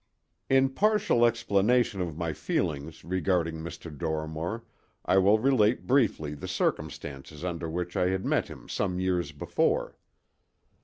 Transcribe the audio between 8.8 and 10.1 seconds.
years before.